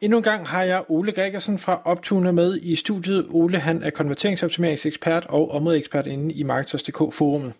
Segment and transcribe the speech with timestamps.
[0.00, 3.26] Endnu en gang har jeg Ole Gregersen fra Optune med i studiet.
[3.30, 7.52] Ole han er konverteringsoptimeringsekspert og områdeekspert inde i Marketers.dk forumet.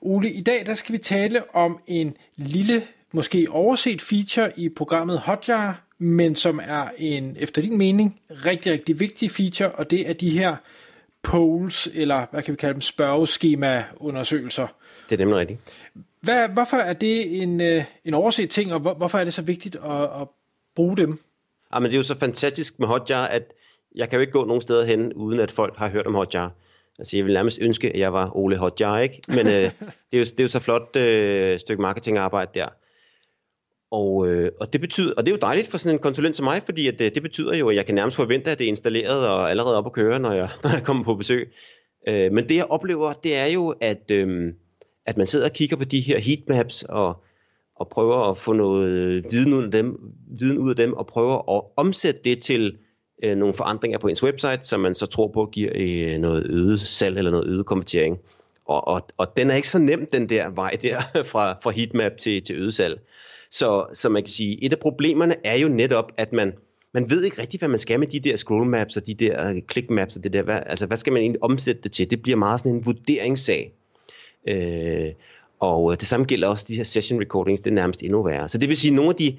[0.00, 5.18] Ole, i dag der skal vi tale om en lille, måske overset feature i programmet
[5.18, 10.12] Hotjar, men som er en, efter din mening, rigtig, rigtig vigtig feature, og det er
[10.12, 10.56] de her
[11.22, 14.66] polls, eller hvad kan vi kalde dem, spørgeskema-undersøgelser.
[15.10, 15.60] Det er nemlig rigtigt.
[16.20, 19.42] Hvad, hvorfor er det en, øh, en overset ting, og hvor, hvorfor er det så
[19.42, 20.28] vigtigt at, at
[20.74, 21.18] bruge dem?
[21.74, 23.52] Ja, men det er jo så fantastisk med Hotjar, at
[23.94, 26.52] jeg kan jo ikke gå nogen steder hen, uden at folk har hørt om Hotjar.
[26.98, 29.22] Altså, jeg vil nærmest ønske, at jeg var Ole Hotjar, ikke?
[29.28, 29.52] Men øh,
[30.10, 32.68] det, er jo, det er jo så flot øh, stykke marketingarbejde der.
[33.90, 36.44] Og, øh, og, det betyder, og det er jo dejligt for sådan en konsulent som
[36.44, 38.68] mig, fordi at, det, det betyder jo, at jeg kan nærmest forvente, at det er
[38.68, 41.52] installeret og allerede op at køre, når jeg, når jeg kommer på besøg.
[42.08, 44.52] Øh, men det jeg oplever, det er jo, at, øh,
[45.06, 47.24] at man sidder og kigger på de her heatmaps og,
[47.80, 51.06] og prøver at få noget øh, viden ud af dem, viden ud af dem og
[51.06, 52.78] prøver at omsætte det til
[53.24, 56.80] øh, nogle forandringer på ens website, som man så tror på giver øh, noget øget
[56.80, 58.18] salg eller noget øget konvertering.
[58.64, 61.00] Og, og, og den er ikke så nem, den der vej der
[61.32, 63.00] fra, fra heatmap til, til øget salg.
[63.50, 66.52] Så, så man kan sige, et af problemerne er jo netop, at man,
[66.94, 69.50] man ved ikke rigtig, hvad man skal med de der scroll maps og de der
[69.50, 70.42] øh, click maps og det der.
[70.42, 72.10] Hvad, altså, hvad skal man egentlig omsætte det til?
[72.10, 73.72] Det bliver meget sådan en vurderingssag.
[74.48, 75.12] Øh,
[75.60, 78.48] og øh, det samme gælder også de her session recordings, det er nærmest endnu værre.
[78.48, 79.38] Så det vil sige, at nogle af de,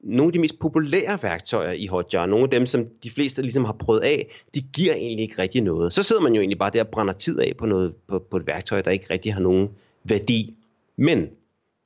[0.00, 3.64] nogle af de mest populære værktøjer i Hotjar, nogle af dem, som de fleste ligesom
[3.64, 5.94] har prøvet af, de giver egentlig ikke rigtig noget.
[5.94, 8.36] Så sidder man jo egentlig bare der og brænder tid af på, noget, på, på
[8.36, 9.68] et værktøj, der ikke rigtig har nogen
[10.04, 10.54] værdi.
[10.96, 11.20] Men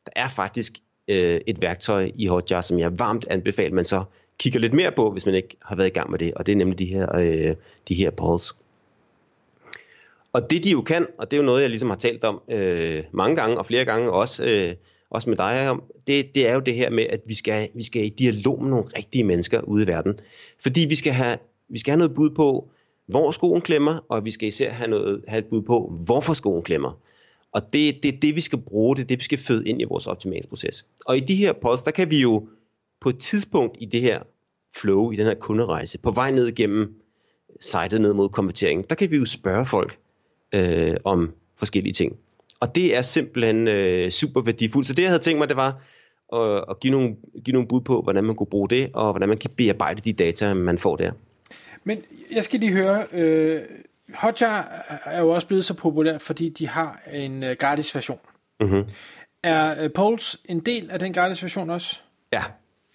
[0.06, 4.04] der er faktisk øh, et værktøj i Hotjar, som jeg varmt anbefaler, man så
[4.38, 6.52] kigger lidt mere på, hvis man ikke har været i gang med det, og det
[6.52, 7.56] er nemlig de her, øh,
[7.88, 8.56] de her polls.
[10.36, 12.42] Og det de jo kan, og det er jo noget, jeg ligesom har talt om
[12.48, 14.74] øh, mange gange, og flere gange også, øh,
[15.10, 17.82] også med dig om, det, det er jo det her med, at vi skal, vi
[17.82, 20.18] skal i dialog med nogle rigtige mennesker ude i verden.
[20.62, 21.38] Fordi vi skal have,
[21.68, 22.68] vi skal have noget bud på,
[23.06, 26.62] hvor skoen klemmer, og vi skal især have, noget, have et bud på, hvorfor skoen
[26.62, 27.00] klemmer.
[27.52, 29.80] Og det er det, det, vi skal bruge, det er det, vi skal føde ind
[29.80, 30.86] i vores optimeringsproces.
[31.06, 32.48] Og i de her pods, der kan vi jo
[33.00, 34.22] på et tidspunkt i det her
[34.76, 36.94] flow, i den her kunderejse, på vej ned igennem
[37.60, 39.98] sitet ned mod konvertering, der kan vi jo spørge folk
[40.52, 42.16] øh, om forskellige ting.
[42.60, 44.86] Og det er simpelthen øh, super værdifuldt.
[44.88, 45.80] Så det jeg havde tænkt mig, det var
[46.32, 49.28] at, at give, nogle, give nogle bud på, hvordan man kunne bruge det, og hvordan
[49.28, 51.12] man kan bearbejde de data, man får der.
[51.84, 52.02] Men
[52.32, 53.62] jeg skal lige høre, øh,
[54.14, 54.68] Hotjar
[55.04, 58.18] er jo også blevet så populær, fordi de har en øh, gratis version.
[58.60, 58.84] Mm-hmm.
[59.42, 61.96] Er øh, Pols en del af den gratis version også?
[62.32, 62.42] Ja,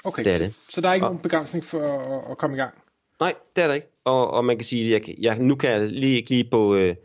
[0.04, 0.54] Okay, det er det.
[0.70, 2.74] så der er ikke Og- nogen begrænsning for at, at komme i gang?
[3.20, 3.88] Nej, det er der ikke.
[4.06, 6.96] Og, og man kan sige, jeg, jeg, nu kan jeg lige ikke lige på øh,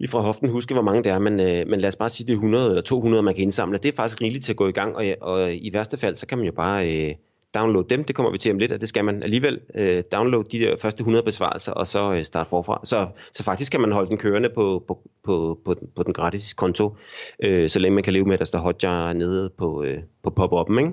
[0.00, 2.26] lige fra hoften huske, hvor mange det er, men, øh, men lad os bare sige,
[2.26, 3.78] det er 100 eller 200, man kan indsamle.
[3.78, 6.26] Det er faktisk rigeligt til at gå i gang, og, og i værste fald, så
[6.26, 7.14] kan man jo bare øh,
[7.54, 8.04] downloade dem.
[8.04, 10.76] Det kommer vi til om lidt, og det skal man alligevel øh, downloade de der
[10.76, 12.80] første 100 besvarelser, og så øh, starte forfra.
[12.84, 16.12] Så, så faktisk kan man holde den kørende på, på, på, på, den- på den
[16.12, 16.96] gratis konto,
[17.42, 20.30] øh, så længe man kan leve med, at der står hotjar nede på, øh, på
[20.40, 20.92] pop-up'en, ikke?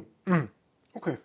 [0.95, 1.15] Okay.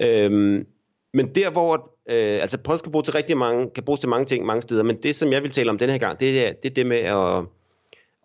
[0.00, 0.66] Øhm,
[1.14, 4.26] men der hvor, øh, altså Pols kan, bruges til rigtig mange, kan bruges til mange
[4.26, 6.52] ting mange steder, men det som jeg vil tale om den her gang, det er
[6.52, 7.44] det, er det med at,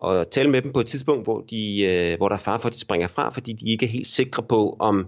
[0.10, 2.68] at tale med dem på et tidspunkt, hvor, de, øh, hvor der er far for,
[2.68, 5.08] at de springer fra, fordi de ikke er helt sikre på, om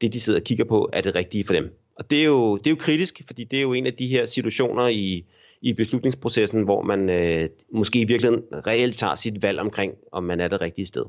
[0.00, 1.78] det de sidder og kigger på, er det rigtige for dem.
[1.96, 4.06] Og det er jo, det er jo kritisk, fordi det er jo en af de
[4.06, 5.24] her situationer i,
[5.62, 10.40] i beslutningsprocessen, hvor man øh, måske i virkeligheden reelt tager sit valg omkring, om man
[10.40, 11.04] er det rigtige sted.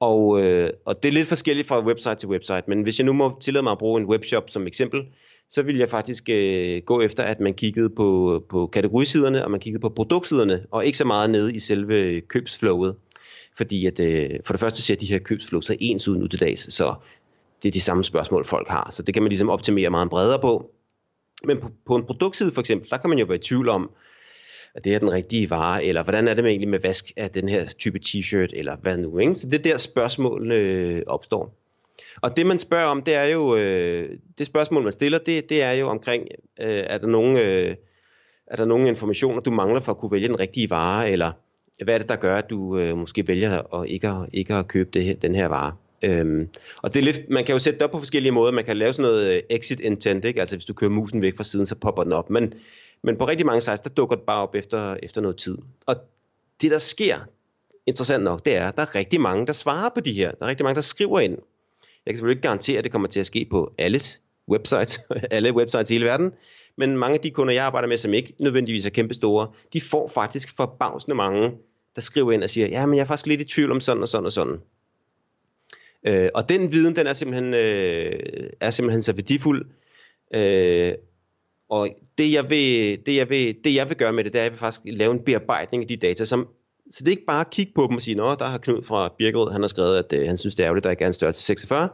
[0.00, 3.12] Og, øh, og det er lidt forskelligt fra website til website, men hvis jeg nu
[3.12, 5.06] må tillade mig at bruge en webshop som eksempel,
[5.50, 9.60] så vil jeg faktisk øh, gå efter, at man kiggede på, på kategorisiderne, og man
[9.60, 12.96] kiggede på produktsiderne, og ikke så meget nede i selve købsflowet.
[13.56, 16.40] Fordi at, øh, for det første ser de her købsflow så ens ud nu til
[16.40, 16.94] dags, så
[17.62, 18.88] det er de samme spørgsmål, folk har.
[18.90, 20.70] Så det kan man ligesom optimere meget bredere på.
[21.44, 23.90] Men på, på en produktside for eksempel, der kan man jo være i tvivl om,
[24.74, 27.30] at det er den rigtige vare, eller hvordan er det med egentlig med vask af
[27.30, 29.34] den her type t-shirt, eller hvad nu, ikke?
[29.34, 31.59] Så det er der spørgsmålene øh, opstår.
[32.20, 35.62] Og det man spørger om, det er jo, øh, det spørgsmål man stiller, det, det
[35.62, 36.26] er jo omkring,
[36.60, 37.76] øh, er der nogen, øh,
[38.46, 41.32] er der nogle informationer, du mangler for at kunne vælge den rigtige vare, eller
[41.84, 44.68] hvad er det, der gør, at du øh, måske vælger at ikke, at, ikke at
[44.68, 45.72] købe det her, den her vare.
[46.02, 46.48] Øhm,
[46.82, 48.52] og det er lidt, man kan jo sætte det op på forskellige måder.
[48.52, 50.40] Man kan lave sådan noget øh, exit intent, ikke?
[50.40, 52.30] altså hvis du kører musen væk fra siden, så popper den op.
[52.30, 52.54] Men,
[53.02, 55.58] men på rigtig mange sites, der dukker det bare op efter, efter noget tid.
[55.86, 55.96] Og
[56.62, 57.18] det der sker,
[57.86, 60.30] interessant nok, det er, at der er rigtig mange, der svarer på de her.
[60.30, 61.38] Der er rigtig mange, der skriver ind.
[62.06, 65.00] Jeg kan selvfølgelig ikke garantere, at det kommer til at ske på alles websites,
[65.30, 66.32] alle websites i hele verden,
[66.76, 69.80] men mange af de kunder, jeg arbejder med, som ikke nødvendigvis er kæmpe store, de
[69.80, 71.52] får faktisk forbavsende mange,
[71.94, 74.02] der skriver ind og siger, ja, men jeg er faktisk lidt i tvivl om sådan
[74.02, 74.60] og sådan og sådan.
[76.06, 79.66] Øh, og den viden, den er simpelthen, øh, er simpelthen så værdifuld.
[80.34, 80.94] Øh,
[81.70, 81.88] og
[82.18, 84.44] det jeg, vil, det, jeg vil, det jeg vil gøre med det, det er, at
[84.44, 86.48] jeg vil faktisk lave en bearbejdning af de data, som,
[86.90, 88.82] så det er ikke bare at kigge på dem og sige, nå, der har Knud
[88.82, 91.06] fra Birkerød, han har skrevet, at øh, han synes, det er ærgerligt, der ikke er
[91.06, 91.88] en størrelse 46,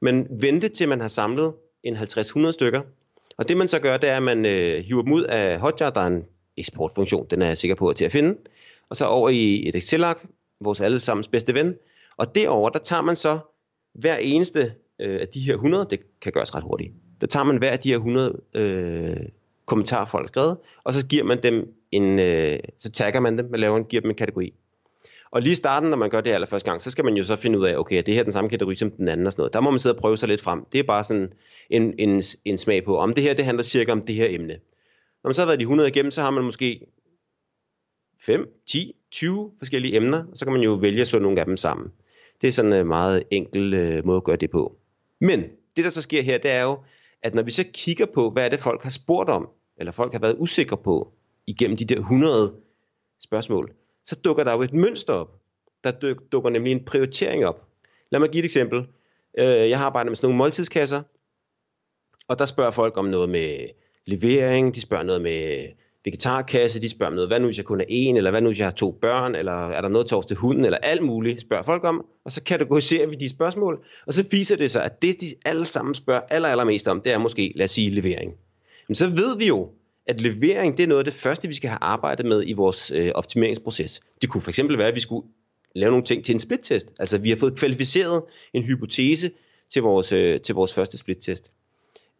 [0.00, 2.80] men vente til man har samlet en 50-100 stykker,
[3.38, 5.90] og det man så gør, det er, at man øh, hiver dem ud af Hotjar,
[5.90, 6.24] der er en
[6.56, 8.36] eksportfunktion, den er jeg sikker på at til at finde,
[8.88, 10.26] og så over i et Excel-ark,
[10.60, 11.74] vores allesammens bedste ven,
[12.16, 13.38] og derover der tager man så
[13.94, 17.56] hver eneste øh, af de her 100, det kan gøres ret hurtigt, der tager man
[17.56, 19.16] hver af de her 100 øh,
[19.66, 23.52] kommentarer, folk har skrevet, og så giver man dem en, øh, så tagger man dem
[23.52, 24.54] og laver en, giver dem en kategori.
[25.30, 27.36] Og lige i starten, når man gør det allerførste gang, så skal man jo så
[27.36, 29.40] finde ud af, okay, er det her den samme kategori som den anden og sådan
[29.40, 29.52] noget.
[29.52, 30.64] Der må man sidde og prøve sig lidt frem.
[30.72, 31.32] Det er bare sådan
[31.70, 34.54] en, en, en smag på, om det her, det handler cirka om det her emne.
[35.22, 36.86] Når man så har været de 100 igennem, så har man måske
[38.26, 41.46] 5, 10, 20 forskellige emner, og så kan man jo vælge at slå nogle af
[41.46, 41.92] dem sammen.
[42.42, 44.76] Det er sådan en meget enkel øh, måde at gøre det på.
[45.20, 45.42] Men
[45.76, 46.78] det, der så sker her, det er jo,
[47.22, 50.12] at når vi så kigger på, hvad er det, folk har spurgt om, eller folk
[50.12, 51.12] har været usikre på,
[51.46, 52.54] igennem de der 100
[53.22, 53.72] spørgsmål,
[54.04, 55.40] så dukker der jo et mønster op.
[55.84, 57.66] Der dukker nemlig en prioritering op.
[58.10, 58.86] Lad mig give et eksempel.
[59.38, 61.02] Øh, jeg har arbejdet med sådan nogle måltidskasser,
[62.28, 63.68] og der spørger folk om noget med
[64.06, 65.66] levering, de spørger noget med
[66.04, 68.48] vegetarkasse, de spørger om noget, hvad nu hvis jeg kun er en, eller hvad nu
[68.48, 71.40] hvis jeg har to børn, eller er der noget tors til hunden, eller alt muligt,
[71.40, 75.02] spørger folk om, og så kategoriserer vi de spørgsmål, og så viser det sig, at
[75.02, 78.34] det de alle sammen spørger aller, allermest om, det er måske, lad os sige, levering.
[78.88, 79.70] Men så ved vi jo,
[80.06, 82.90] at levering, det er noget af det første, vi skal have arbejdet med i vores
[82.90, 84.00] øh, optimeringsproces.
[84.22, 85.26] Det kunne fx være, at vi skulle
[85.74, 86.94] lave nogle ting til en splittest.
[86.98, 88.22] Altså, vi har fået kvalificeret
[88.52, 89.30] en hypotese
[89.68, 91.52] til vores, øh, til vores første splittest.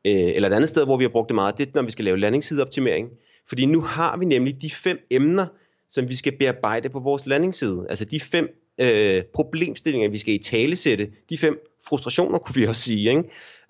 [0.04, 1.90] Øh, eller et andet sted, hvor vi har brugt det meget, det er, når vi
[1.90, 3.10] skal lave landingssideoptimering.
[3.48, 5.46] Fordi nu har vi nemlig de fem emner,
[5.88, 7.86] som vi skal bearbejde på vores landingsside.
[7.88, 8.48] Altså de fem
[8.78, 13.22] øh, problemstillinger, vi skal i tale sætte, de fem frustrationer, kunne vi også sige, ikke?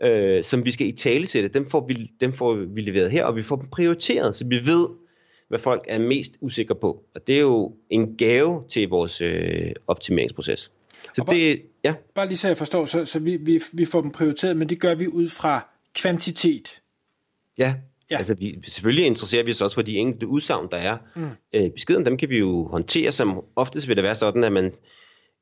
[0.03, 3.25] Øh, som vi skal i tale sætte, dem får, vi, dem får vi leveret her,
[3.25, 4.89] og vi får dem prioriteret, så vi ved,
[5.49, 7.05] hvad folk er mest usikre på.
[7.15, 10.71] Og det er jo en gave til vores øh, optimeringsproces.
[11.15, 11.95] Så bare, det, ja.
[12.15, 14.81] Bare lige så jeg forstår, så, så vi, vi, vi får dem prioriteret, men det
[14.81, 16.81] gør vi ud fra kvantitet.
[17.59, 17.75] Ja,
[18.11, 18.17] Ja.
[18.17, 20.99] Altså, vi, selvfølgelig interesserer vi os også for de enkelte udsagn, der er.
[21.15, 21.29] Mm.
[21.53, 24.73] Øh, beskeden, dem kan vi jo håndtere, som oftest vil det være sådan, at man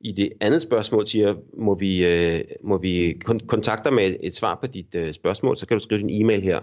[0.05, 4.35] i det andet spørgsmål siger, må vi, øh, må vi kon- kontakte med et, et
[4.35, 6.59] svar på dit øh, spørgsmål, så kan du skrive din e-mail her.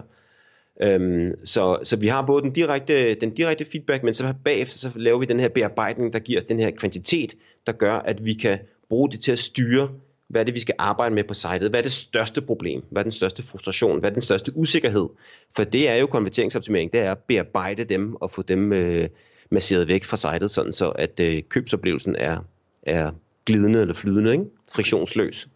[0.81, 4.89] Øhm, så, så vi har både den direkte, den direkte feedback, men så bagefter så
[4.95, 7.35] laver vi den her bearbejdning, der giver os den her kvantitet,
[7.67, 8.59] der gør, at vi kan
[8.89, 9.89] bruge det til at styre
[10.27, 11.69] hvad er det, vi skal arbejde med på sitet?
[11.69, 12.83] Hvad er det største problem?
[12.89, 13.99] Hvad er den største frustration?
[13.99, 15.09] Hvad er den største usikkerhed?
[15.55, 19.09] For det er jo konverteringsoptimering, det er at bearbejde dem og få dem øh,
[19.51, 22.39] masseret væk fra sitet, sådan så at øh, købsoplevelsen er,
[22.83, 23.11] er
[23.45, 24.45] glidende eller flydende, ikke?
[24.73, 25.47] friktionsløs.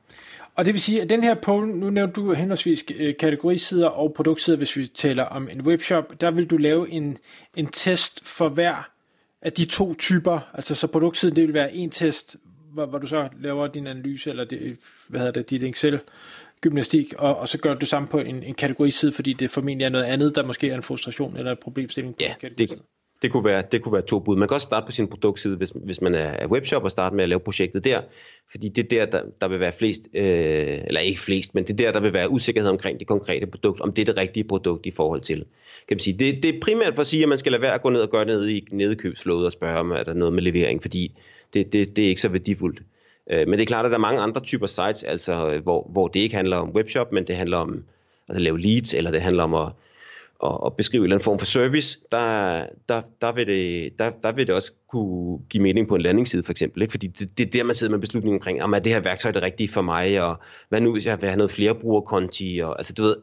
[0.55, 4.13] Og det vil sige, at den her poll, nu nævnte du henholdsvis øh, kategorisider og
[4.13, 7.17] produktsider, hvis vi taler om en webshop, der vil du lave en,
[7.55, 8.89] en test for hver
[9.41, 12.37] af de to typer, altså så produktsiden det vil være en test,
[12.73, 15.99] hvor, hvor du så laver din analyse, eller det, hvad hedder det, dit Excel
[16.61, 19.85] gymnastik, og, og så gør du det samme på en, en kategoriside, fordi det formentlig
[19.85, 22.81] er noget andet, der måske er en frustration eller en problemstilling på ja, det,
[23.21, 24.35] det kunne, være, det kunne være to bud.
[24.35, 27.23] Man kan også starte på sin produktside, hvis, hvis man er webshop, og starte med
[27.23, 28.01] at lave projektet der,
[28.51, 31.71] fordi det er der, der, der vil være flest, øh, eller ikke flest, men det
[31.71, 34.43] er der, der vil være usikkerhed omkring det konkrete produkt, om det er det rigtige
[34.43, 35.37] produkt i forhold til.
[35.87, 36.17] Kan man sige.
[36.19, 38.01] Det, det er primært for at sige, at man skal lade være at gå ned
[38.01, 41.11] og gøre ned i nedkøbsflådet og spørge, om er der noget med levering, fordi
[41.53, 42.81] det, det, det er ikke så værdifuldt.
[43.29, 45.89] Øh, men det er klart, at der er mange andre typer sites, altså, øh, hvor,
[45.91, 47.83] hvor det ikke handler om webshop, men det handler om
[48.27, 49.71] altså, at lave leads, eller det handler om at,
[50.39, 51.99] og, og beskrive en eller anden form for service.
[52.11, 56.01] Der, der, der, vil det, der, der vil det også kunne give mening på en
[56.01, 56.81] landingsside for eksempel.
[56.81, 56.91] Ikke?
[56.91, 59.31] Fordi det, det er der, man sidder med beslutningen omkring, om er det her værktøj
[59.31, 60.39] det rigtige for mig, og
[60.69, 63.15] hvad nu hvis jeg vil have noget flere brugerkonti, og altså du ved,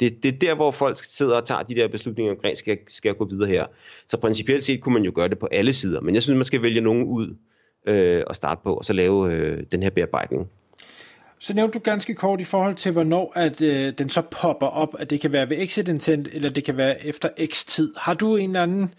[0.00, 3.08] det, det er der, hvor folk sidder og tager de der beslutninger omkring, skal, skal
[3.08, 3.66] jeg gå videre her.
[4.08, 6.44] Så principielt set kunne man jo gøre det på alle sider, men jeg synes, man
[6.44, 7.36] skal vælge nogen ud
[7.86, 10.48] øh, og starte på, og så lave øh, den her bearbejdning.
[11.38, 14.94] Så nævnte du ganske kort i forhold til, hvornår at, øh, den så popper op,
[14.98, 17.94] at det kan være ved exit intent, eller det kan være efter x tid.
[17.96, 18.94] Har du en eller anden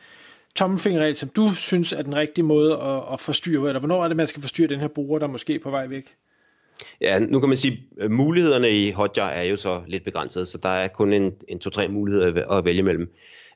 [0.56, 4.18] tommelfingerregel, som du synes er den rigtige måde at, at forstyrre, eller hvornår er det,
[4.18, 6.16] man skal forstyrre den her bruger, der måske er på vej væk?
[7.02, 10.58] Ja, nu kan man sige, at mulighederne i Hotjar er jo så lidt begrænsede, så
[10.58, 13.14] der er kun en, en to-tre muligheder at vælge mellem.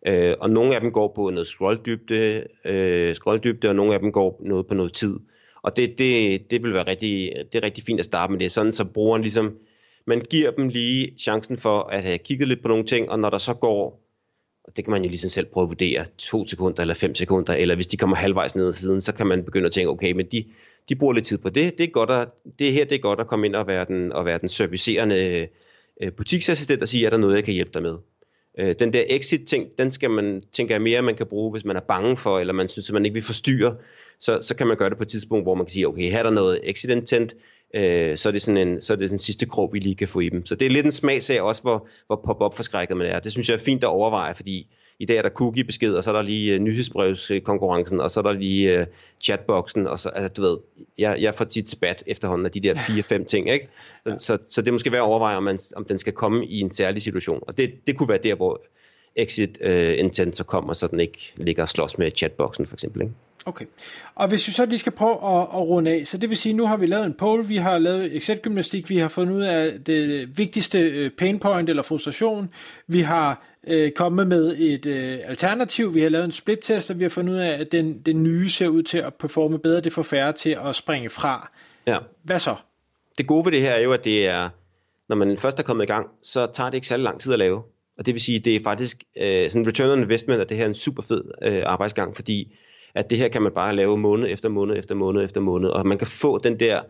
[0.08, 4.12] Øh, og nogle af dem går på noget scrolldybde, øh, scrolldybde, og nogle af dem
[4.12, 5.20] går noget på noget tid.
[5.64, 8.52] Og det, det, det vil være rigtig, det er rigtig fint at starte med det,
[8.52, 9.58] sådan så brugeren ligesom,
[10.06, 13.30] man giver dem lige chancen for at have kigget lidt på nogle ting, og når
[13.30, 14.04] der så går,
[14.64, 17.54] og det kan man jo ligesom selv prøve at vurdere, to sekunder eller fem sekunder,
[17.54, 20.12] eller hvis de kommer halvvejs ned ad siden, så kan man begynde at tænke, okay,
[20.12, 20.46] men de,
[20.90, 22.28] de bruger lidt tid på det, det er godt at,
[22.60, 25.48] det her det er godt at komme ind og være den, og være den servicerende
[26.02, 27.98] øh, butiksassistent og sige, er der noget, jeg kan hjælpe dig med.
[28.60, 31.76] Øh, den der exit-ting, den skal man, tænker jeg mere, man kan bruge, hvis man
[31.76, 33.76] er bange for, eller man synes, at man ikke vil forstyrre,
[34.20, 36.20] så, så kan man gøre det på et tidspunkt, hvor man kan sige, okay, her
[36.20, 37.36] er der noget exit intent,
[37.76, 39.96] øh, så er det sådan en, så er det sådan en sidste krog, vi lige
[39.96, 40.46] kan få i dem.
[40.46, 43.20] Så det er lidt en smagsag også, hvor, hvor pop-up forskrækket man er.
[43.20, 44.68] Det synes jeg er fint at overveje, fordi
[45.00, 48.22] i dag er der cookie-besked, og så er der lige uh, nyhedsbrevskonkurrencen, og så er
[48.22, 48.86] der lige uh,
[49.22, 50.58] chatboxen, og så, altså du ved,
[50.98, 53.68] jeg, jeg får tit spat efterhånden af de der fire-fem ting, ikke?
[54.04, 54.18] Så, ja.
[54.18, 56.72] så, så det måske være at overveje, om, man, om den skal komme i en
[56.72, 58.62] særlig situation, og det, det kunne være der, hvor
[59.16, 63.02] exit uh, intent så kommer, så den ikke ligger og slås med chatboxen for eksempel,
[63.02, 63.14] ikke?
[63.46, 63.66] Okay.
[64.16, 66.54] Og hvis vi så lige skal prøve at, at runde af, så det vil sige,
[66.54, 69.84] nu har vi lavet en poll, vi har lavet Excel-gymnastik, vi har fundet ud af
[69.86, 72.50] det vigtigste øh, pain point eller frustration,
[72.88, 77.04] vi har øh, kommet med et øh, alternativ, vi har lavet en split-test, og vi
[77.04, 79.94] har fundet ud af, at den, den nye ser ud til at performe bedre, det
[79.94, 81.52] får færre til at springe fra.
[81.88, 81.98] Ja.
[82.24, 82.56] Hvad så?
[83.18, 84.50] Det gode ved det her er jo, at det er,
[85.10, 87.40] når man først er kommet i gang, så tager det ikke særlig lang tid at
[87.40, 87.64] lave.
[87.98, 90.64] Og det vil sige, det er faktisk øh, sådan return on investment, at det her
[90.64, 92.56] er en super fed øh, arbejdsgang, fordi
[92.96, 95.88] at det her kan man bare lave måned efter måned efter måned efter måned, og
[95.88, 96.82] man kan få den der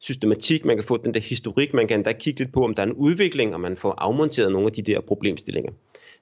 [0.00, 2.82] systematik, man kan få den der historik, man kan endda kigge lidt på, om der
[2.82, 5.72] er en udvikling, og man får afmonteret nogle af de der problemstillinger.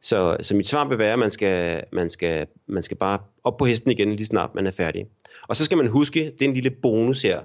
[0.01, 3.57] Så, så mit svar vil være, at man skal, man, skal, man skal bare op
[3.57, 5.07] på hesten igen, lige snart man er færdig.
[5.49, 7.41] Og så skal man huske, det er en lille bonus her,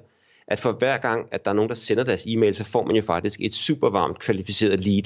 [0.48, 2.96] at for hver gang, at der er nogen, der sender deres e-mail, så får man
[2.96, 5.04] jo faktisk et super varmt kvalificeret lead,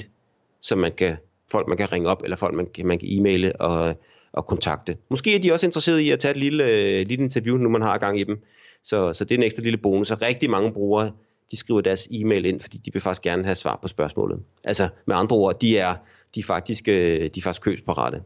[0.60, 1.16] som man kan,
[1.52, 3.94] folk man kan ringe op, eller folk man kan, man kan e-maile og,
[4.32, 4.96] og kontakte.
[5.10, 7.82] Måske er de også interesserede i at tage et lille, øh, lille interview, nu man
[7.82, 8.42] har gang i dem.
[8.82, 11.12] Så, så det er en ekstra lille bonus, og rigtig mange brugere,
[11.50, 14.40] de skriver deres e-mail ind, fordi de vil faktisk gerne have svar på spørgsmålet.
[14.64, 15.94] Altså med andre ord, de er,
[16.34, 18.22] de er faktisk, øh, de er faktisk købsparate.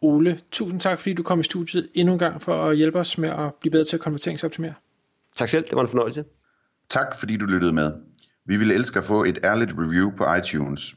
[0.00, 3.18] Ole, tusind tak, fordi du kom i studiet endnu en gang for at hjælpe os
[3.18, 4.74] med at blive bedre til at konverteringsoptimere.
[5.36, 6.24] Tak selv, det var en fornøjelse.
[6.88, 7.92] Tak fordi du lyttede med.
[8.44, 10.96] Vi ville elske at få et ærligt review på iTunes.